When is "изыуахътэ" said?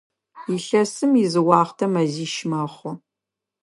1.23-1.85